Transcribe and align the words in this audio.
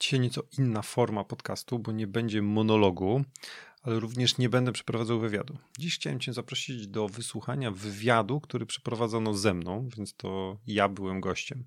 Dzisiaj 0.00 0.20
nieco 0.20 0.42
inna 0.58 0.82
forma 0.82 1.24
podcastu, 1.24 1.78
bo 1.78 1.92
nie 1.92 2.06
będzie 2.06 2.42
monologu, 2.42 3.24
ale 3.82 4.00
również 4.00 4.38
nie 4.38 4.48
będę 4.48 4.72
przeprowadzał 4.72 5.20
wywiadu. 5.20 5.58
Dziś 5.78 5.94
chciałem 5.94 6.20
Cię 6.20 6.32
zaprosić 6.32 6.86
do 6.86 7.08
wysłuchania 7.08 7.70
wywiadu, 7.70 8.40
który 8.40 8.66
przeprowadzono 8.66 9.34
ze 9.34 9.54
mną, 9.54 9.88
więc 9.96 10.14
to 10.14 10.58
ja 10.66 10.88
byłem 10.88 11.20
gościem. 11.20 11.64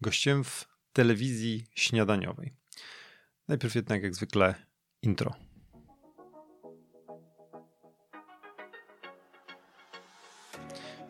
Gościem 0.00 0.44
w 0.44 0.68
telewizji 0.92 1.66
śniadaniowej. 1.74 2.52
Najpierw 3.48 3.74
jednak, 3.74 4.02
jak 4.02 4.14
zwykle, 4.14 4.54
intro. 5.02 5.45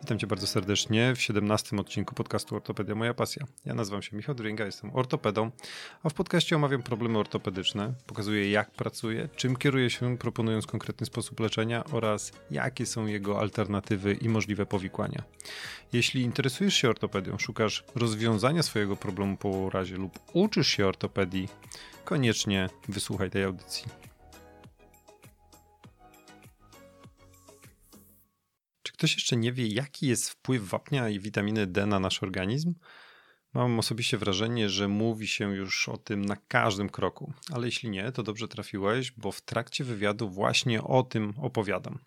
Witam 0.07 0.19
Cię 0.19 0.27
bardzo 0.27 0.47
serdecznie 0.47 1.15
w 1.15 1.21
17 1.21 1.77
odcinku 1.77 2.15
podcastu 2.15 2.55
Ortopedia 2.55 2.95
Moja 2.95 3.13
Pasja. 3.13 3.45
Ja 3.65 3.73
nazywam 3.73 4.01
się 4.01 4.17
Michał 4.17 4.35
Dringa, 4.35 4.65
jestem 4.65 4.95
ortopedą, 4.95 5.51
a 6.03 6.09
w 6.09 6.13
podcaście 6.13 6.55
omawiam 6.55 6.83
problemy 6.83 7.19
ortopedyczne, 7.19 7.93
pokazuję 8.05 8.51
jak 8.51 8.71
pracuję, 8.71 9.29
czym 9.35 9.55
kieruję 9.55 9.89
się 9.89 10.17
proponując 10.17 10.67
konkretny 10.67 11.05
sposób 11.05 11.39
leczenia 11.39 11.83
oraz 11.83 12.31
jakie 12.51 12.85
są 12.85 13.05
jego 13.05 13.39
alternatywy 13.39 14.13
i 14.13 14.29
możliwe 14.29 14.65
powikłania. 14.65 15.23
Jeśli 15.93 16.21
interesujesz 16.21 16.75
się 16.75 16.89
ortopedią, 16.89 17.37
szukasz 17.37 17.83
rozwiązania 17.95 18.63
swojego 18.63 18.95
problemu 18.95 19.37
po 19.37 19.49
urazie 19.49 19.97
lub 19.97 20.19
uczysz 20.33 20.67
się 20.67 20.87
ortopedii, 20.87 21.49
koniecznie 22.05 22.69
wysłuchaj 22.89 23.29
tej 23.29 23.43
audycji. 23.43 24.06
Ktoś 28.97 29.13
jeszcze 29.13 29.37
nie 29.37 29.53
wie, 29.53 29.67
jaki 29.67 30.07
jest 30.07 30.29
wpływ 30.29 30.69
wapnia 30.69 31.09
i 31.09 31.19
witaminy 31.19 31.67
D 31.67 31.85
na 31.85 31.99
nasz 31.99 32.23
organizm? 32.23 32.73
Mam 33.53 33.79
osobiście 33.79 34.17
wrażenie, 34.17 34.69
że 34.69 34.87
mówi 34.87 35.27
się 35.27 35.55
już 35.55 35.89
o 35.89 35.97
tym 35.97 36.25
na 36.25 36.35
każdym 36.35 36.89
kroku, 36.89 37.33
ale 37.51 37.65
jeśli 37.65 37.89
nie, 37.89 38.11
to 38.11 38.23
dobrze 38.23 38.47
trafiłeś, 38.47 39.11
bo 39.11 39.31
w 39.31 39.41
trakcie 39.41 39.83
wywiadu 39.83 40.29
właśnie 40.29 40.83
o 40.83 41.03
tym 41.03 41.33
opowiadam. 41.37 41.99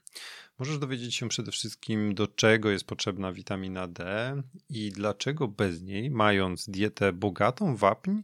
Możesz 0.58 0.78
dowiedzieć 0.78 1.14
się 1.14 1.28
przede 1.28 1.52
wszystkim, 1.52 2.14
do 2.14 2.27
czego 2.27 2.70
jest 2.70 2.84
potrzebna 2.84 3.33
witamina 3.33 3.88
D 3.88 4.42
i 4.68 4.92
dlaczego 4.92 5.48
bez 5.48 5.83
niej, 5.83 6.11
mając 6.11 6.70
dietę 6.70 7.12
bogatą 7.12 7.77
w 7.77 7.78
wapń, 7.78 8.20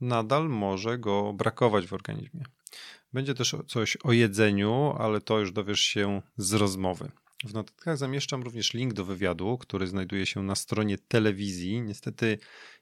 nadal 0.00 0.48
może 0.48 0.98
go 0.98 1.32
brakować 1.32 1.86
w 1.86 1.92
organizmie. 1.92 2.44
Będzie 3.12 3.34
też 3.34 3.56
coś 3.68 3.96
o 3.96 4.12
jedzeniu, 4.12 4.94
ale 4.98 5.20
to 5.20 5.38
już 5.38 5.52
dowiesz 5.52 5.80
się 5.80 6.22
z 6.36 6.52
rozmowy. 6.52 7.10
W 7.44 7.54
notatkach 7.54 7.96
zamieszczam 7.96 8.42
również 8.42 8.74
link 8.74 8.92
do 8.92 9.04
wywiadu, 9.04 9.58
który 9.58 9.86
znajduje 9.86 10.26
się 10.26 10.42
na 10.42 10.54
stronie 10.54 10.98
telewizji. 10.98 11.82
Niestety 11.82 12.38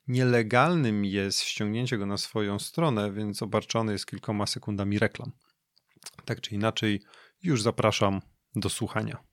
nielegalnym 0.09 1.05
jest 1.05 1.43
ściągnięcie 1.43 1.99
go 1.99 2.07
na 2.07 2.17
swoją 2.17 2.59
stronę, 2.59 3.13
więc 3.13 3.43
obarczony 3.43 3.93
jest 3.93 4.07
kilkoma 4.07 4.47
sekundami 4.47 4.99
reklam. 4.99 5.33
Tak 6.25 6.41
czy 6.41 6.55
inaczej, 6.55 7.03
już 7.43 7.63
zapraszam 7.63 8.21
do 8.57 8.69
słuchania. 8.69 9.28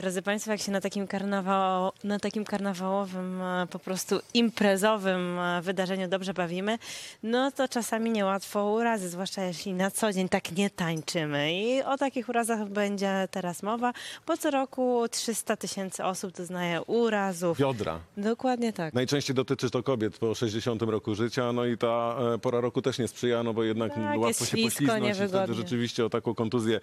Drodzy 0.00 0.22
Państwo, 0.22 0.50
jak 0.50 0.60
się 0.60 0.72
na 0.72 0.80
takim, 0.80 1.06
karnawał, 1.06 1.92
na 2.04 2.18
takim 2.18 2.44
karnawałowym, 2.44 3.42
e, 3.42 3.66
po 3.70 3.78
prostu 3.78 4.20
imprezowym 4.34 5.38
e, 5.38 5.62
wydarzeniu 5.62 6.08
dobrze 6.08 6.34
bawimy, 6.34 6.78
no 7.22 7.50
to 7.50 7.68
czasami 7.68 8.10
niełatwo 8.10 8.72
urazy, 8.72 9.08
zwłaszcza 9.08 9.42
jeśli 9.42 9.72
na 9.72 9.90
co 9.90 10.12
dzień 10.12 10.28
tak 10.28 10.52
nie 10.52 10.70
tańczymy. 10.70 11.52
I 11.52 11.82
o 11.82 11.96
takich 11.96 12.28
urazach 12.28 12.68
będzie 12.68 13.28
teraz 13.30 13.62
mowa, 13.62 13.92
bo 14.26 14.36
co 14.36 14.50
roku 14.50 15.04
300 15.10 15.56
tysięcy 15.56 16.04
osób 16.04 16.32
doznaje 16.32 16.82
urazów. 16.82 17.58
Biodra. 17.58 18.00
Dokładnie 18.16 18.72
tak. 18.72 18.94
Najczęściej 18.94 19.36
dotyczy 19.36 19.70
to 19.70 19.82
kobiet 19.82 20.18
po 20.18 20.34
60 20.34 20.82
roku 20.82 21.14
życia, 21.14 21.52
no 21.52 21.64
i 21.64 21.78
ta 21.78 22.16
e, 22.34 22.38
pora 22.38 22.60
roku 22.60 22.82
też 22.82 22.98
nie 22.98 23.08
sprzyja, 23.08 23.42
no 23.42 23.54
bo 23.54 23.64
jednak 23.64 23.94
Tak, 23.94 24.18
łatwo 24.18 24.44
się 24.44 24.56
poślizgnąć 24.56 25.18
i 25.18 25.28
wtedy 25.28 25.54
rzeczywiście 25.54 26.04
o 26.04 26.10
taką 26.10 26.34
kontuzję 26.34 26.80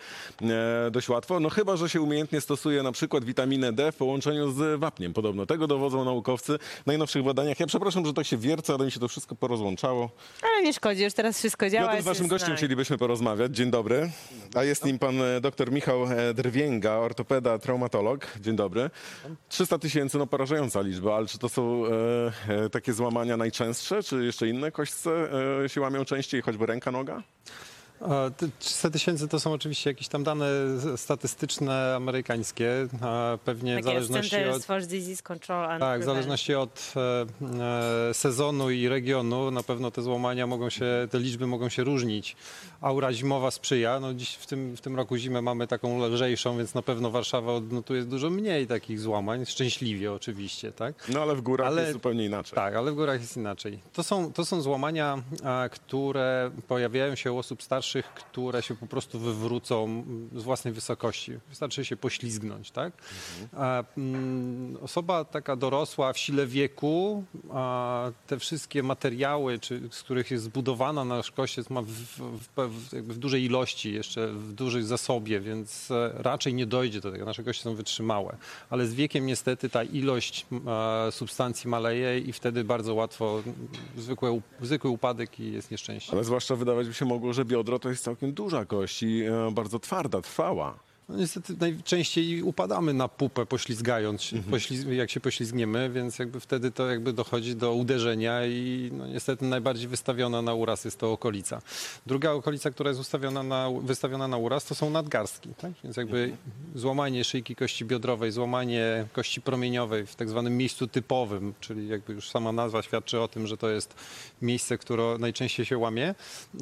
dość 0.92 1.10
łatwo. 1.10 1.40
No 1.40 1.50
chyba, 1.50 1.76
że 1.76 1.90
się 1.90 2.02
umiejętnie 2.02 2.42
stosuje 2.42 2.84
na 2.84 2.92
przykład 2.92 3.03
witaminę 3.24 3.74
D 3.74 3.92
w 3.92 3.96
połączeniu 3.96 4.52
z 4.52 4.80
wapniem. 4.80 5.14
Podobno 5.14 5.46
tego 5.46 5.68
dowodzą 5.68 6.06
naukowcy 6.06 6.60
w 6.84 6.86
najnowszych 6.86 7.24
badaniach. 7.24 7.60
Ja 7.60 7.68
przepraszam, 7.68 8.06
że 8.06 8.14
tak 8.14 8.26
się 8.26 8.38
wiercę, 8.38 8.74
ale 8.74 8.86
mi 8.86 8.92
się 8.92 9.00
to 9.00 9.08
wszystko 9.08 9.36
porozłączało. 9.36 10.10
Ale 10.44 10.64
nie 10.64 10.74
szkodzi, 10.74 11.04
już 11.04 11.14
teraz 11.14 11.38
wszystko 11.38 11.70
działa. 11.70 11.96
Ja 11.96 12.02
z 12.02 12.06
waszym 12.06 12.28
gościem 12.28 12.46
znane. 12.46 12.58
chcielibyśmy 12.58 12.98
porozmawiać. 12.98 13.56
Dzień 13.56 13.72
dobry. 13.72 14.12
A 14.56 14.64
jest 14.64 14.86
nim 14.86 15.00
pan 15.00 15.22
e, 15.22 15.42
dr 15.42 15.72
Michał 15.72 16.04
e, 16.04 16.34
Drwięga, 16.34 16.92
ortopeda, 16.92 17.60
traumatolog. 17.60 18.28
Dzień 18.42 18.56
dobry. 18.56 18.90
300 19.50 19.80
tysięcy, 19.80 20.18
no 20.18 20.28
porażająca 20.28 20.82
liczba, 20.82 21.16
ale 21.16 21.28
czy 21.28 21.38
to 21.38 21.50
są 21.50 21.84
e, 21.86 22.66
e, 22.66 22.70
takie 22.70 22.94
złamania 22.94 23.38
najczęstsze, 23.38 24.04
czy 24.04 24.26
jeszcze 24.26 24.48
inne 24.48 24.72
kośćce 24.72 25.12
e, 25.64 25.70
się 25.70 25.82
łamią 25.82 26.06
częściej, 26.06 26.42
choćby 26.42 26.66
ręka, 26.66 26.92
noga? 26.92 27.24
A 28.10 28.30
te 28.30 28.48
300 28.60 28.90
tysięcy 28.90 29.28
to 29.28 29.40
są 29.40 29.54
oczywiście 29.54 29.90
jakieś 29.90 30.08
tam 30.08 30.24
dane 30.24 30.48
statystyczne 30.96 31.96
amerykańskie, 31.96 32.88
pewnie 33.46 33.74
w 33.74 33.76
Tak 33.76 33.84
zależności 33.86 34.36
od... 34.36 34.88
Disease 34.88 35.22
Control 35.22 35.66
and 35.66 35.80
Tak, 35.80 36.02
w 36.02 36.04
zależności 36.04 36.56
od 36.56 36.94
e, 36.96 37.26
e, 38.10 38.14
sezonu 38.14 38.70
i 38.70 38.88
regionu 38.88 39.52
na 39.52 39.64
pewno 39.64 39.92
te 39.92 40.02
złamania 40.02 40.48
mogą 40.48 40.70
się, 40.70 40.86
te 41.12 41.20
liczby 41.20 41.48
mogą 41.48 41.70
się 41.70 41.84
różnić. 41.84 42.36
Aura 42.82 43.14
zimowa 43.14 43.52
sprzyja. 43.52 44.00
No 44.00 44.14
dziś 44.14 44.34
w 44.36 44.46
tym, 44.46 44.78
w 44.78 44.82
tym 44.82 44.96
roku 44.96 45.18
zimę 45.18 45.42
mamy 45.42 45.68
taką 45.68 46.08
lżejszą, 46.08 46.58
więc 46.58 46.74
na 46.74 46.82
pewno 46.82 47.12
Warszawa 47.12 47.54
odnotuje 47.54 48.04
dużo 48.04 48.30
mniej 48.30 48.68
takich 48.68 49.00
złamań. 49.00 49.46
Szczęśliwie 49.46 50.14
oczywiście, 50.14 50.72
tak? 50.72 51.10
No 51.10 51.22
ale 51.22 51.36
w 51.36 51.42
górach 51.42 51.68
Ale- 51.68 51.82
jest 51.82 51.94
zupełnie 51.94 52.26
inaczej. 52.26 52.56
Tak, 52.56 52.76
ale 52.76 52.92
w 52.92 52.96
górach 52.96 53.22
jest 53.22 53.38
inaczej. 53.38 53.80
To 53.94 54.04
są, 54.04 54.34
to 54.34 54.46
są 54.46 54.62
złamania, 54.62 55.22
a, 55.44 55.70
które 55.72 56.52
pojawiają 56.68 57.16
się 57.16 57.32
u 57.32 57.38
osób 57.38 57.64
starszych, 57.64 57.93
które 58.02 58.62
się 58.62 58.76
po 58.76 58.88
prostu 58.88 59.20
wywrócą 59.20 59.84
mm, 59.84 60.30
z 60.36 60.44
własnej 60.44 60.74
wysokości. 60.74 61.32
Wystarczy 61.50 61.86
się 61.86 61.98
poślizgnąć, 61.98 62.72
tak? 62.72 62.94
A, 63.54 63.84
mm, 63.98 64.78
osoba 64.82 65.26
taka 65.26 65.56
dorosła 65.56 66.14
w 66.14 66.18
sile 66.18 66.48
wieku, 66.48 67.24
te 68.28 68.40
wszystkie 68.40 68.84
materiały, 68.84 69.60
czy, 69.60 69.82
z 69.92 70.04
których 70.04 70.32
jest 70.32 70.44
zbudowana 70.44 71.06
nasz 71.06 71.32
kościec, 71.32 71.70
ma 71.70 71.82
w, 71.82 71.88
w, 71.88 72.40
w, 72.58 72.94
w 72.94 73.18
dużej 73.18 73.44
ilości, 73.44 73.94
jeszcze 73.94 74.28
w 74.28 74.54
dużej 74.54 74.84
zasobie, 74.84 75.40
więc 75.40 75.92
e, 75.92 76.12
raczej 76.16 76.54
nie 76.54 76.66
dojdzie 76.66 77.02
do 77.02 77.12
tego. 77.12 77.26
Nasze 77.26 77.44
kości 77.44 77.64
są 77.64 77.76
wytrzymałe. 77.76 78.38
Ale 78.70 78.86
z 78.88 78.94
wiekiem 78.94 79.26
niestety 79.26 79.70
ta 79.70 79.84
ilość 79.84 80.46
e, 81.08 81.12
substancji 81.12 81.70
maleje 81.70 82.20
i 82.20 82.34
wtedy 82.34 82.64
bardzo 82.64 82.94
łatwo 82.94 83.44
zwykłe, 83.98 84.42
zwykły 84.62 84.90
upadek 84.90 85.40
i 85.40 85.52
jest 85.52 85.72
nieszczęście. 85.72 86.14
Ale 86.14 86.24
zwłaszcza 86.24 86.56
wydawać 86.56 86.88
by 86.88 86.94
się 86.94 87.06
mogło, 87.06 87.34
że 87.34 87.46
biodro 87.46 87.80
to 87.84 87.90
jest 87.90 88.04
całkiem 88.04 88.34
duża 88.34 88.66
kość 88.66 89.04
i 89.04 89.24
e, 89.24 89.52
bardzo 89.52 89.80
twarda, 89.80 90.22
trwała. 90.22 90.80
No 91.10 91.18
niestety 91.18 91.56
najczęściej 91.60 92.44
upadamy 92.44 92.94
na 92.94 93.08
pupę 93.08 93.46
poślizgając 93.46 94.22
się, 94.22 94.36
Mhm. 94.38 94.54
pośliz- 94.56 94.92
jak 94.92 95.10
się 95.12 95.20
poślizgniemy, 95.20 95.90
więc 95.90 96.20
jakby 96.20 96.40
wtedy 96.40 96.72
to 96.72 96.90
jakby 96.90 97.14
dochodzi 97.14 97.56
do 97.56 97.74
uderzenia 97.74 98.46
i 98.46 98.90
no 98.94 99.08
niestety 99.08 99.46
najbardziej 99.46 99.88
wystawiona 99.88 100.42
na 100.42 100.54
uraz 100.54 100.86
jest 100.86 100.98
to 101.00 101.12
okolica. 101.12 101.62
Druga 102.06 102.32
okolica, 102.32 102.72
która 102.72 102.90
jest 102.90 103.02
ustawiona 103.02 103.44
na, 103.44 103.70
wystawiona 103.82 104.28
na 104.28 104.38
uraz 104.38 104.66
to 104.66 104.76
są 104.76 104.90
nadgarstki, 104.90 105.50
tak? 105.58 105.72
więc 105.84 105.98
jakby 105.98 106.18
Mhm. 106.24 106.38
złamanie 106.76 107.24
szyjki 107.24 107.56
kości 107.56 107.86
biodrowej, 107.86 108.32
złamanie 108.32 109.06
kości 109.14 109.42
promieniowej 109.42 110.06
w 110.06 110.16
tak 110.16 110.30
zwanym 110.30 110.58
miejscu 110.58 110.88
typowym, 110.88 111.54
czyli 111.60 111.88
jakby 111.88 112.14
już 112.14 112.30
sama 112.30 112.52
nazwa 112.52 112.82
świadczy 112.82 113.20
o 113.22 113.28
tym, 113.28 113.48
że 113.48 113.58
to 113.58 113.70
jest 113.70 113.94
miejsce, 114.42 114.78
które 114.78 115.16
najczęściej 115.20 115.66
się 115.66 115.78
łamie, 115.78 116.16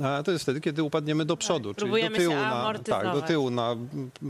a 0.03 0.23
to 0.23 0.31
jest 0.31 0.43
wtedy, 0.43 0.61
kiedy 0.61 0.83
upadniemy 0.83 1.25
do 1.25 1.37
przodu, 1.37 1.73
czyli 1.73 1.91
do 1.91 1.97
tyłu, 2.17 2.31
się 2.31 2.37
na, 2.37 2.73
tak, 2.85 3.13
do 3.13 3.21
tyłu 3.21 3.49
na, 3.49 3.75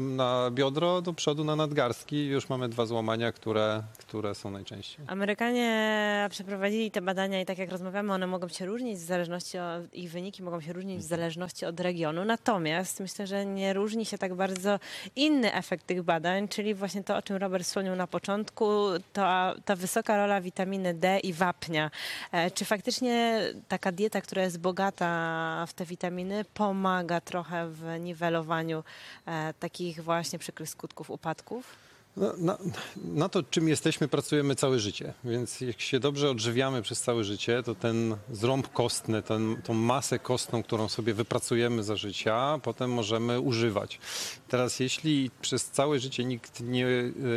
na 0.01 0.51
biodro, 0.51 1.01
do 1.01 1.13
przodu 1.13 1.43
na 1.43 1.55
nadgarstki 1.55 2.25
już 2.25 2.49
mamy 2.49 2.69
dwa 2.69 2.85
złamania, 2.85 3.31
które, 3.31 3.83
które 3.97 4.35
są 4.35 4.51
najczęściej. 4.51 5.05
Amerykanie 5.07 6.27
przeprowadzili 6.29 6.91
te 6.91 7.01
badania 7.01 7.41
i 7.41 7.45
tak 7.45 7.57
jak 7.57 7.71
rozmawiamy, 7.71 8.13
one 8.13 8.27
mogą 8.27 8.47
się 8.47 8.65
różnić 8.65 8.97
w 8.97 9.01
zależności 9.01 9.57
od, 9.57 9.93
ich 9.93 10.11
wyniki 10.11 10.43
mogą 10.43 10.61
się 10.61 10.73
różnić 10.73 10.99
w 10.99 11.03
zależności 11.03 11.65
od 11.65 11.79
regionu. 11.79 12.25
Natomiast 12.25 12.99
myślę, 12.99 13.27
że 13.27 13.45
nie 13.45 13.73
różni 13.73 14.05
się 14.05 14.17
tak 14.17 14.35
bardzo 14.35 14.79
inny 15.15 15.53
efekt 15.53 15.85
tych 15.85 16.03
badań, 16.03 16.47
czyli 16.47 16.73
właśnie 16.73 17.03
to, 17.03 17.17
o 17.17 17.21
czym 17.21 17.35
Robert 17.35 17.63
wspomniał 17.63 17.95
na 17.95 18.07
początku, 18.07 18.65
to 19.13 19.21
ta 19.65 19.75
wysoka 19.75 20.17
rola 20.17 20.41
witaminy 20.41 20.93
D 20.93 21.19
i 21.19 21.33
wapnia. 21.33 21.91
E, 22.31 22.51
Czy 22.51 22.65
faktycznie 22.65 23.41
taka 23.67 23.91
dieta, 23.91 24.21
która 24.21 24.43
jest 24.43 24.59
bogata 24.59 25.65
w 25.67 25.73
te 25.73 25.85
witaminy, 25.85 26.45
pomaga 26.53 27.21
trochę 27.21 27.67
w 27.69 27.99
niwelowaniu 27.99 28.83
e, 29.25 29.53
takich 29.91 30.03
właśnie 30.03 30.39
przykrych 30.39 30.69
skutków 30.69 31.09
upadków? 31.09 31.75
No, 32.17 32.33
na, 32.37 32.57
na, 32.95 33.29
to, 33.29 33.43
czym 33.43 33.67
jesteśmy, 33.67 34.07
pracujemy 34.07 34.55
całe 34.55 34.79
życie. 34.79 35.13
Więc 35.23 35.61
jak 35.61 35.81
się 35.81 35.99
dobrze 35.99 36.29
odżywiamy 36.29 36.81
przez 36.81 37.01
całe 37.01 37.23
życie, 37.23 37.63
to 37.63 37.75
ten 37.75 38.15
zrąb 38.31 38.73
kostny, 38.73 39.21
ten, 39.21 39.61
tą 39.63 39.73
masę 39.73 40.19
kostną, 40.19 40.63
którą 40.63 40.89
sobie 40.89 41.13
wypracujemy 41.13 41.83
za 41.83 41.95
życia, 41.95 42.59
potem 42.63 42.91
możemy 42.91 43.39
używać. 43.39 43.99
Teraz, 44.47 44.79
jeśli 44.79 45.31
przez 45.41 45.65
całe 45.65 45.99
życie 45.99 46.25
nikt 46.25 46.61
nie, 46.61 46.87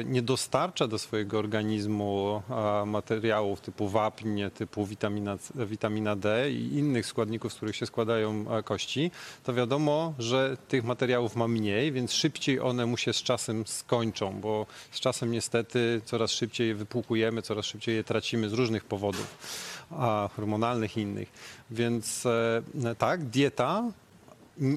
nie 0.05 0.23
dostarcza 0.23 0.89
do 0.89 0.99
swojego 0.99 1.39
organizmu 1.39 2.43
materiałów 2.87 3.61
typu 3.61 3.89
wapń, 3.89 4.43
typu 4.55 4.87
witamina, 4.87 5.39
witamina 5.55 6.17
D 6.17 6.53
i 6.53 6.75
innych 6.75 7.07
składników, 7.07 7.53
z 7.53 7.57
których 7.57 7.77
się 7.77 7.87
składają 7.87 8.45
kości, 8.65 9.11
to 9.45 9.55
wiadomo, 9.55 10.15
że 10.19 10.57
tych 10.69 10.85
materiałów 10.85 11.37
ma 11.37 11.49
mniej, 11.49 11.93
więc 11.93 12.13
szybciej 12.13 12.61
one 12.61 12.87
mu 12.87 12.97
się 12.97 13.13
z 13.13 13.23
czasem 13.23 13.67
skończą, 13.67 14.41
bo 14.41 14.64
z 14.91 15.01
czasem 15.01 15.31
niestety 15.31 16.01
coraz 16.05 16.31
szybciej 16.31 16.69
je 16.69 16.75
wypłukujemy, 16.75 17.43
coraz 17.43 17.67
szybciej 17.67 17.97
je 17.97 18.05
tracimy 18.05 18.49
z 18.49 18.53
różnych 18.53 18.85
powodów, 18.85 19.39
a 19.91 20.29
hormonalnych 20.37 20.97
i 20.97 21.01
innych. 21.01 21.29
Więc 21.71 22.27
e, 22.27 22.63
tak, 22.99 23.25
dieta 23.25 23.83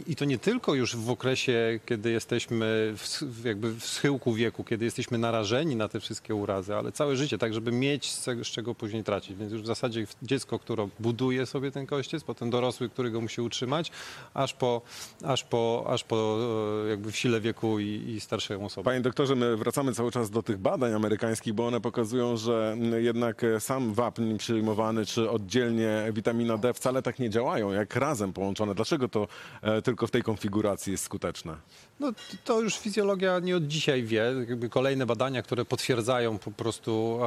i 0.08 0.16
to 0.16 0.26
nie 0.26 0.38
tylko 0.38 0.74
już 0.74 0.96
w 0.96 1.10
okresie, 1.10 1.80
kiedy 1.86 2.12
jesteśmy 2.12 2.94
w, 2.98 3.46
jakby 3.46 3.74
w 3.74 3.86
schyłku 3.86 4.34
wieku, 4.34 4.64
kiedy 4.64 4.86
jesteśmy 4.86 5.18
narażeni 5.18 5.76
na 5.76 5.88
te 5.88 6.00
wszystkie 6.00 6.36
urazy, 6.36 6.76
ale 6.76 6.92
całe 6.92 7.16
życie, 7.16 7.38
tak 7.38 7.54
żeby 7.54 7.72
mieć 7.72 8.12
z, 8.12 8.26
z 8.26 8.48
czego 8.48 8.76
później 8.76 9.04
tracić. 9.04 9.38
Więc 9.38 9.52
już 9.52 9.62
w 9.62 9.66
zasadzie 9.66 10.08
dziecko, 10.22 10.60
które 10.60 10.90
buduje 11.00 11.46
sobie 11.46 11.72
ten 11.72 11.86
kościec, 11.86 12.24
potem 12.24 12.50
dorosły, 12.50 12.90
który 12.90 13.12
go 13.12 13.22
musi 13.22 13.42
utrzymać, 13.42 13.92
aż 14.34 14.54
po, 14.54 14.82
aż 15.24 15.44
po, 15.44 15.86
aż 15.90 16.04
po 16.04 16.38
e, 16.86 16.90
jakby 16.90 17.12
w 17.12 17.18
sile 17.18 17.42
wieku 17.42 17.80
i, 17.80 17.86
i 17.86 18.20
starszej 18.20 18.58
osoby. 18.58 18.86
Panie 18.86 19.02
doktorze, 19.02 19.36
my 19.36 19.58
wracamy 19.58 19.94
cały 19.94 20.12
czas 20.12 20.30
do 20.30 20.44
tych 20.44 20.58
badań 20.58 20.94
amerykańskich, 20.94 21.54
bo 21.54 21.68
one 21.68 21.82
pokazują, 21.82 22.38
że 22.38 22.78
jednak 22.98 23.42
sam 23.60 23.94
wapń 23.94 24.38
przyjmowany, 24.38 25.06
czy 25.06 25.30
oddzielnie 25.30 26.10
witamina 26.14 26.58
D 26.58 26.74
wcale 26.74 27.02
tak 27.02 27.20
nie 27.20 27.30
działają, 27.30 27.72
jak 27.72 27.96
razem 27.96 28.34
połączone. 28.34 28.76
Dlaczego 28.76 29.08
to 29.10 29.28
E, 29.67 29.67
tylko 29.84 30.08
w 30.08 30.12
tej 30.12 30.24
konfiguracji 30.24 30.92
jest 30.92 31.04
skuteczne? 31.04 31.58
No 32.00 32.12
to 32.46 32.62
już 32.62 32.78
fizjologia 32.78 33.40
nie 33.40 33.58
od 33.58 33.68
dzisiaj 33.68 34.04
wie. 34.04 34.34
Kolejne 34.70 35.06
badania, 35.06 35.42
które 35.42 35.66
potwierdzają 35.66 36.38
po 36.38 36.52
prostu 36.52 37.20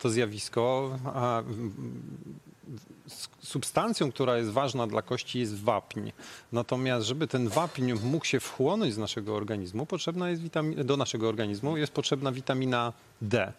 to 0.00 0.10
zjawisko. 0.10 0.90
Substancją, 3.42 4.12
która 4.12 4.36
jest 4.36 4.50
ważna 4.50 4.86
dla 4.86 5.02
kości 5.02 5.38
jest 5.38 5.62
wapń. 5.62 6.10
Natomiast, 6.52 7.06
żeby 7.06 7.26
ten 7.26 7.48
wapń 7.48 7.92
mógł 7.92 8.24
się 8.24 8.40
wchłonąć 8.40 8.94
z 8.94 8.98
naszego 8.98 9.34
organizmu, 9.34 9.86
potrzebna 9.86 10.30
jest 10.30 10.42
do 10.84 10.96
naszego 10.96 11.28
organizmu 11.28 11.76
jest 11.76 11.92
potrzebna 11.92 12.32
witamina 12.32 12.92
D. 13.22 13.52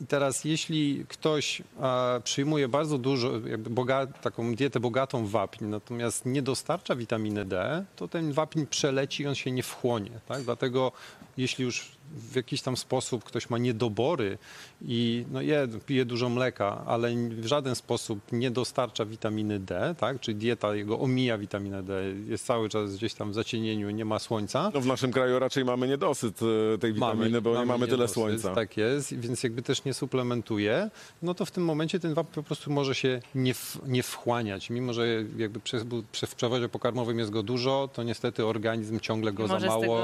I 0.00 0.06
teraz, 0.06 0.44
jeśli 0.44 1.04
ktoś 1.08 1.60
e, 1.60 2.20
przyjmuje 2.24 2.68
bardzo 2.68 2.98
dużo, 2.98 3.32
boga, 3.70 4.06
taką 4.06 4.54
dietę 4.54 4.80
bogatą 4.80 5.26
w 5.26 5.30
wapń, 5.30 5.64
natomiast 5.64 6.26
nie 6.26 6.42
dostarcza 6.42 6.96
witaminy 6.96 7.44
D, 7.44 7.84
to 7.96 8.08
ten 8.08 8.32
wapń 8.32 8.66
przeleci 8.66 9.22
i 9.22 9.26
on 9.26 9.34
się 9.34 9.50
nie 9.50 9.62
wchłonie. 9.62 10.10
Tak? 10.28 10.42
Dlatego, 10.42 10.92
jeśli 11.36 11.64
już 11.64 11.97
w 12.16 12.36
jakiś 12.36 12.62
tam 12.62 12.76
sposób 12.76 13.24
ktoś 13.24 13.50
ma 13.50 13.58
niedobory 13.58 14.38
i 14.82 15.24
no 15.30 15.40
je, 15.40 15.68
pije 15.86 16.04
dużo 16.04 16.28
mleka, 16.28 16.84
ale 16.86 17.10
w 17.16 17.46
żaden 17.46 17.74
sposób 17.74 18.20
nie 18.32 18.50
dostarcza 18.50 19.04
witaminy 19.04 19.60
D, 19.60 19.94
tak? 19.98 20.20
czyli 20.20 20.36
dieta 20.36 20.74
jego 20.74 21.00
omija 21.00 21.38
witaminę 21.38 21.82
D, 21.82 22.02
jest 22.28 22.46
cały 22.46 22.68
czas 22.68 22.96
gdzieś 22.96 23.14
tam 23.14 23.30
w 23.30 23.34
zacienieniu, 23.34 23.90
nie 23.90 24.04
ma 24.04 24.18
słońca. 24.18 24.70
No 24.74 24.80
w 24.80 24.86
naszym 24.86 25.12
kraju 25.12 25.38
raczej 25.38 25.64
mamy 25.64 25.88
niedosyt 25.88 26.40
e, 26.74 26.78
tej 26.78 26.92
witaminy, 26.92 27.24
mamy, 27.24 27.42
bo 27.42 27.50
mamy 27.50 27.60
nie 27.60 27.72
mamy 27.72 27.88
tyle 27.88 28.08
słońca. 28.08 28.54
Tak 28.54 28.76
jest, 28.76 29.20
więc 29.20 29.42
jakby 29.42 29.62
też 29.62 29.84
nie 29.84 29.94
suplementuje, 29.94 30.90
no 31.22 31.34
to 31.34 31.44
w 31.44 31.50
tym 31.50 31.64
momencie 31.64 32.00
ten 32.00 32.14
wapń 32.14 32.34
po 32.34 32.42
prostu 32.42 32.72
może 32.72 32.94
się 32.94 33.20
nie, 33.34 33.54
w, 33.54 33.80
nie 33.86 34.02
wchłaniać. 34.02 34.70
Mimo, 34.70 34.92
że 34.92 35.06
jakby 35.36 35.60
przez, 35.60 35.84
w 36.26 36.34
przewodzie 36.34 36.68
pokarmowym 36.68 37.18
jest 37.18 37.30
go 37.30 37.42
dużo, 37.42 37.88
to 37.92 38.02
niestety 38.02 38.46
organizm 38.46 39.00
ciągle 39.00 39.32
go 39.32 39.48
za 39.48 39.58
mało 39.58 40.00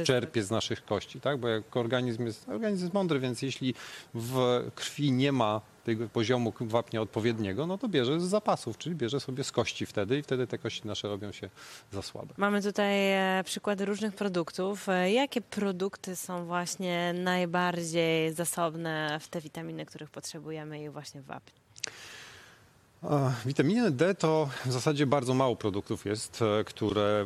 i 0.00 0.04
czerpie 0.04 0.42
z 0.42 0.50
naszych 0.50 0.84
kości, 0.84 1.20
tak? 1.20 1.40
Bo 1.44 1.48
jak 1.48 1.76
organizm 1.76 2.26
jest, 2.26 2.48
organizm 2.48 2.84
jest 2.84 2.94
mądry, 2.94 3.20
więc 3.20 3.42
jeśli 3.42 3.74
w 4.14 4.64
krwi 4.74 5.12
nie 5.12 5.32
ma 5.32 5.60
tego 5.84 6.08
poziomu 6.08 6.52
wapnia 6.60 7.00
odpowiedniego, 7.00 7.66
no 7.66 7.78
to 7.78 7.88
bierze 7.88 8.20
z 8.20 8.22
zapasów, 8.22 8.78
czyli 8.78 8.96
bierze 8.96 9.20
sobie 9.20 9.44
z 9.44 9.52
kości 9.52 9.86
wtedy 9.86 10.18
i 10.18 10.22
wtedy 10.22 10.46
te 10.46 10.58
kości 10.58 10.86
nasze 10.86 11.08
robią 11.08 11.32
się 11.32 11.50
za 11.92 12.02
słabe. 12.02 12.34
Mamy 12.36 12.62
tutaj 12.62 13.12
e, 13.12 13.44
przykłady 13.44 13.84
różnych 13.84 14.14
produktów. 14.14 14.88
E, 14.88 15.12
jakie 15.12 15.40
produkty 15.40 16.16
są 16.16 16.44
właśnie 16.44 17.12
najbardziej 17.12 18.32
zasobne 18.32 19.18
w 19.20 19.28
te 19.28 19.40
witaminy, 19.40 19.86
których 19.86 20.10
potrzebujemy 20.10 20.82
i 20.82 20.88
właśnie 20.88 21.22
wapń? 21.22 21.63
Witaminy 23.46 23.90
D 23.90 24.14
to 24.14 24.48
w 24.66 24.72
zasadzie 24.72 25.06
bardzo 25.06 25.34
mało 25.34 25.56
produktów 25.56 26.04
jest, 26.04 26.42
e, 26.42 26.64
które... 26.64 27.24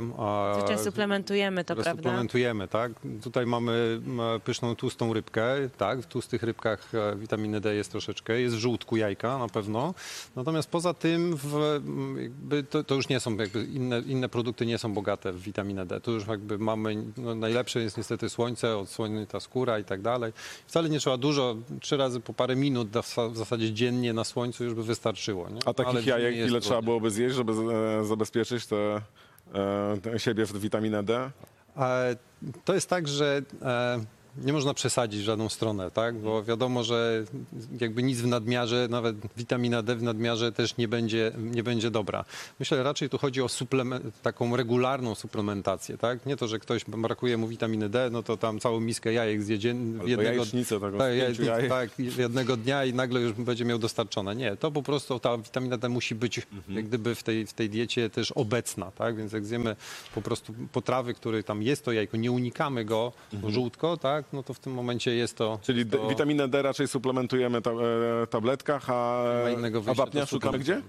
Zwyczaj 0.58 0.84
suplementujemy 0.84 1.64
to, 1.64 1.74
prawda? 1.74 1.92
Suplementujemy, 1.92 2.68
tak. 2.68 2.92
Tutaj 3.22 3.46
mamy 3.46 4.00
pyszną, 4.44 4.76
tłustą 4.76 5.12
rybkę, 5.12 5.54
tak. 5.78 6.00
W 6.00 6.06
tłustych 6.06 6.42
rybkach 6.42 6.94
e, 6.94 7.16
witaminy 7.16 7.60
D 7.60 7.74
jest 7.74 7.90
troszeczkę, 7.90 8.40
jest 8.40 8.56
w 8.56 8.58
żółtku 8.58 8.96
jajka 8.96 9.38
na 9.38 9.48
pewno. 9.48 9.94
Natomiast 10.36 10.70
poza 10.70 10.94
tym 10.94 11.36
w, 11.36 11.80
to, 12.70 12.84
to, 12.84 12.94
już 12.94 13.08
nie 13.08 13.20
są, 13.20 13.36
jakby 13.36 13.64
inne, 13.64 14.00
inne 14.00 14.28
produkty 14.28 14.66
nie 14.66 14.78
są 14.78 14.94
bogate 14.94 15.32
w 15.32 15.42
witaminę 15.42 15.86
D. 15.86 16.00
Tu 16.00 16.12
już 16.12 16.26
jakby 16.26 16.58
mamy, 16.58 17.04
no 17.16 17.34
najlepsze 17.34 17.80
jest 17.80 17.96
niestety 17.96 18.28
słońce, 18.28 18.76
odsłonięta 18.76 19.40
skóra 19.40 19.78
i 19.78 19.84
tak 19.84 20.02
dalej. 20.02 20.32
Wcale 20.66 20.88
nie 20.88 21.00
trzeba 21.00 21.16
dużo, 21.16 21.56
trzy 21.80 21.96
razy 21.96 22.20
po 22.20 22.32
parę 22.32 22.56
minut 22.56 22.88
w 23.32 23.36
zasadzie 23.36 23.72
dziennie 23.72 24.12
na 24.12 24.24
słońcu 24.24 24.64
już 24.64 24.74
by 24.74 24.84
wystarczyło. 24.84 25.48
Nie? 25.50 25.67
A 25.68 25.74
takich 25.74 26.06
jajek 26.06 26.36
ile 26.36 26.60
trzeba 26.60 26.82
byłoby 26.82 27.10
zjeść, 27.10 27.36
żeby 27.36 27.52
e, 27.52 28.04
zabezpieczyć 28.04 28.66
te, 28.66 29.00
te 30.02 30.18
siebie 30.18 30.46
w 30.46 30.58
witaminę 30.60 31.02
D? 31.02 31.30
To 32.64 32.74
jest 32.74 32.90
tak, 32.90 33.08
że 33.08 33.42
e, 33.62 34.00
nie 34.36 34.52
można 34.52 34.74
przesadzić 34.74 35.20
w 35.20 35.24
żadną 35.24 35.48
stronę, 35.48 35.90
tak? 35.90 36.18
Bo 36.18 36.44
wiadomo, 36.44 36.84
że 36.84 37.24
jakby 37.80 38.02
nic 38.02 38.20
w 38.20 38.26
nadmiarze, 38.26 38.86
nawet 38.90 39.16
witamina 39.36 39.82
D 39.82 39.96
w 39.96 40.02
nadmiarze 40.02 40.52
też 40.52 40.76
nie 40.76 40.88
będzie, 40.88 41.32
nie 41.38 41.62
będzie 41.62 41.90
dobra. 41.90 42.24
Myślę, 42.60 42.82
raczej 42.82 43.10
tu 43.10 43.18
chodzi 43.18 43.42
o 43.42 43.48
taką 44.22 44.56
regularną 44.56 45.14
suplementację, 45.14 45.98
tak? 45.98 46.26
Nie 46.26 46.36
to, 46.36 46.48
że 46.48 46.58
ktoś 46.58 46.84
brakuje 46.84 47.36
mu 47.36 47.48
witaminy 47.48 47.88
D, 47.88 48.08
no 48.12 48.22
to 48.22 48.36
tam 48.36 48.60
całą 48.60 48.80
miskę 48.80 49.12
jajek 49.12 49.42
zje 49.42 49.58
jednego, 50.04 50.44
tak, 51.46 51.68
tak, 51.68 51.98
jednego 51.98 52.56
dnia 52.56 52.84
i 52.84 52.94
nagle 52.94 53.20
już 53.20 53.32
będzie 53.32 53.64
miał 53.64 53.78
dostarczone. 53.78 54.36
Nie, 54.36 54.56
to 54.56 54.70
po 54.70 54.82
prostu 54.82 55.18
ta 55.18 55.38
witamina 55.38 55.76
D 55.76 55.88
musi 55.88 56.14
być 56.14 56.38
mhm. 56.38 56.76
jak 56.76 56.86
gdyby 56.86 57.14
w 57.14 57.22
tej, 57.22 57.46
w 57.46 57.52
tej 57.52 57.70
diecie 57.70 58.10
też 58.10 58.32
obecna, 58.32 58.90
tak? 58.90 59.16
Więc 59.16 59.32
jak 59.32 59.46
zjemy 59.46 59.76
po 60.14 60.22
prostu 60.22 60.54
potrawy, 60.72 61.14
który 61.14 61.42
tam 61.42 61.62
jest 61.62 61.84
to 61.84 61.92
jajko, 61.92 62.16
nie 62.16 62.32
unikamy 62.32 62.84
go 62.84 63.12
mhm. 63.32 63.52
żółtko, 63.52 63.96
tak? 63.96 64.17
No 64.32 64.42
to 64.42 64.54
w 64.54 64.58
tym 64.58 64.72
momencie 64.72 65.14
jest 65.14 65.36
to... 65.36 65.58
Czyli 65.62 65.86
to... 65.86 66.08
witaminę 66.08 66.48
D 66.48 66.62
raczej 66.62 66.88
suplementujemy 66.88 67.62
ta, 67.62 67.70
e, 67.70 68.26
tabletkach, 68.26 68.90
a, 68.90 69.22
a 69.86 69.94
wapnia 69.94 70.26
szukamy 70.26 70.58
gdzie? 70.58 70.82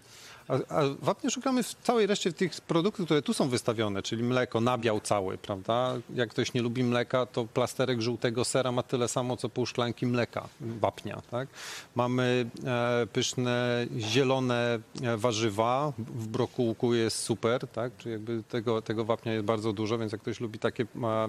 A, 0.49 0.53
a 0.53 0.81
wapnie 1.01 1.31
szukamy 1.31 1.63
w 1.63 1.73
całej 1.73 2.07
reszcie 2.07 2.33
tych 2.33 2.61
produktów, 2.61 3.05
które 3.05 3.21
tu 3.21 3.33
są 3.33 3.49
wystawione, 3.49 4.01
czyli 4.01 4.23
mleko, 4.23 4.61
nabiał 4.61 4.99
cały, 5.01 5.37
prawda? 5.37 5.95
Jak 6.15 6.29
ktoś 6.29 6.53
nie 6.53 6.61
lubi 6.61 6.83
mleka, 6.83 7.25
to 7.25 7.45
plasterek 7.45 8.01
żółtego 8.01 8.45
sera 8.45 8.71
ma 8.71 8.83
tyle 8.83 9.07
samo, 9.07 9.37
co 9.37 9.49
pół 9.49 9.65
szklanki 9.65 10.05
mleka, 10.05 10.47
wapnia, 10.61 11.21
tak? 11.31 11.47
Mamy 11.95 12.45
e, 12.65 13.07
pyszne, 13.13 13.85
zielone 13.97 14.79
e, 15.01 15.17
warzywa, 15.17 15.93
w 15.97 16.27
brokułku 16.27 16.93
jest 16.93 17.17
super, 17.17 17.67
tak? 17.67 17.97
Czyli 17.97 18.11
jakby 18.11 18.43
tego, 18.43 18.81
tego 18.81 19.05
wapnia 19.05 19.33
jest 19.33 19.45
bardzo 19.45 19.73
dużo, 19.73 19.97
więc 19.97 20.11
jak 20.11 20.21
ktoś 20.21 20.39
lubi 20.39 20.59
takie, 20.59 20.85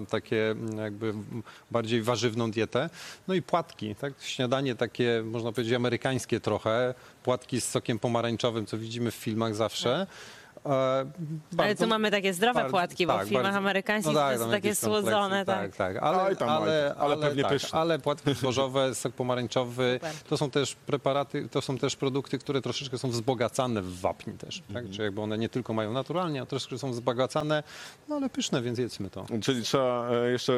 takie 0.09 0.55
jakby 0.77 1.13
bardziej 1.71 2.01
warzywną 2.01 2.51
dietę. 2.51 2.89
No 3.27 3.33
i 3.33 3.41
płatki, 3.41 3.95
tak? 3.95 4.13
Śniadanie 4.19 4.75
takie, 4.75 5.23
można 5.25 5.51
powiedzieć, 5.51 5.73
amerykańskie 5.73 6.39
trochę, 6.39 6.93
płatki 7.23 7.61
z 7.61 7.69
sokiem 7.69 7.99
pomarańczowym, 7.99 8.65
co 8.65 8.77
widzimy 8.77 9.11
w 9.11 9.15
filmach 9.15 9.55
zawsze. 9.55 10.07
E, 10.65 11.05
ale 11.57 11.75
tu 11.75 11.87
mamy 11.87 12.11
takie 12.11 12.33
zdrowe 12.33 12.53
bardzo, 12.53 12.71
płatki, 12.71 13.07
bo 13.07 13.13
tak, 13.13 13.25
w 13.25 13.29
filmach 13.29 13.43
bardzo, 13.43 13.57
amerykańskich 13.57 14.13
no 14.13 14.19
tak, 14.19 14.37
to 14.37 14.43
są 14.43 14.51
takie 14.51 14.75
słodzone. 14.75 15.45
Tak, 15.45 15.75
tak. 15.75 15.97
Ale, 15.97 16.21
ale, 16.21 16.35
ale, 16.47 16.95
ale, 16.99 17.17
pewnie 17.17 17.43
tak, 17.43 17.51
pyszne. 17.51 17.79
Ale 17.79 17.99
płatki 17.99 18.33
zbożowe, 18.39 18.95
sok 18.95 19.13
pomarańczowy, 19.13 19.99
to 20.29 20.37
są 20.37 20.51
też 20.51 20.75
preparaty, 20.75 21.49
to 21.49 21.61
są 21.61 21.77
też 21.77 21.95
produkty, 21.95 22.37
które 22.39 22.61
troszeczkę 22.61 22.97
są 22.97 23.09
wzbogacane 23.09 23.81
w 23.81 23.99
wapń 23.99 24.31
też. 24.31 24.59
Tak? 24.59 24.67
Mhm. 24.67 24.91
Czyli 24.91 25.03
jakby 25.03 25.21
one 25.21 25.37
nie 25.37 25.49
tylko 25.49 25.73
mają 25.73 25.93
naturalnie, 25.93 26.41
a 26.41 26.45
troszeczkę 26.45 26.77
są 26.77 26.91
wzbogacane, 26.91 27.63
no 28.09 28.15
ale 28.15 28.29
pyszne, 28.29 28.61
więc 28.61 28.79
jedzmy 28.79 29.09
to. 29.09 29.25
Czyli 29.41 29.63
trzeba 29.63 30.09
e, 30.09 30.31
jeszcze 30.31 30.53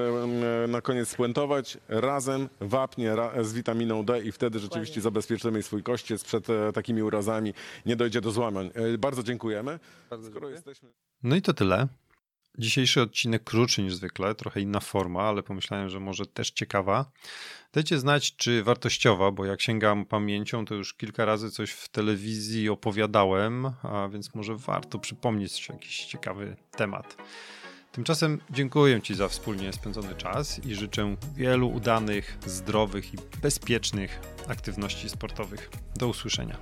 e, 0.63 0.67
na 0.67 0.81
koniec 0.81 1.09
spuentować 1.09 1.77
razem 1.89 2.49
wapnie 2.59 3.15
z 3.41 3.53
witaminą 3.53 4.05
D 4.05 4.21
i 4.21 4.31
wtedy 4.31 4.59
rzeczywiście 4.59 5.01
zabezpieczymy 5.01 5.63
swój 5.63 5.83
kościec 5.83 6.23
przed 6.23 6.47
takimi 6.73 7.03
urazami. 7.03 7.53
Nie 7.85 7.95
dojdzie 7.95 8.21
do 8.21 8.31
złamań. 8.31 8.71
Bardzo 8.99 9.23
dziękujemy. 9.23 9.79
Bardzo 10.09 10.49
jesteśmy... 10.49 10.93
No 11.23 11.35
i 11.35 11.41
to 11.41 11.53
tyle. 11.53 11.87
Dzisiejszy 12.57 13.01
odcinek 13.01 13.43
krótszy 13.43 13.83
niż 13.83 13.95
zwykle, 13.95 14.35
trochę 14.35 14.61
inna 14.61 14.79
forma, 14.79 15.23
ale 15.23 15.43
pomyślałem, 15.43 15.89
że 15.89 15.99
może 15.99 16.25
też 16.25 16.51
ciekawa. 16.51 17.11
Dajcie 17.73 17.99
znać, 17.99 18.35
czy 18.35 18.63
wartościowa, 18.63 19.31
bo 19.31 19.45
jak 19.45 19.61
sięgam 19.61 20.05
pamięcią, 20.05 20.65
to 20.65 20.75
już 20.75 20.93
kilka 20.93 21.25
razy 21.25 21.51
coś 21.51 21.71
w 21.71 21.89
telewizji 21.89 22.69
opowiadałem, 22.69 23.65
a 23.65 24.07
więc 24.11 24.35
może 24.35 24.55
warto 24.55 24.99
przypomnieć 24.99 25.69
jakiś 25.69 26.05
ciekawy 26.05 26.55
temat. 26.71 27.17
Tymczasem 27.91 28.41
dziękuję 28.49 29.01
Ci 29.01 29.15
za 29.15 29.27
wspólnie 29.27 29.73
spędzony 29.73 30.15
czas 30.15 30.65
i 30.65 30.75
życzę 30.75 31.15
wielu 31.35 31.69
udanych, 31.69 32.37
zdrowych 32.45 33.13
i 33.13 33.17
bezpiecznych 33.41 34.19
aktywności 34.47 35.09
sportowych. 35.09 35.69
Do 35.95 36.07
usłyszenia. 36.07 36.57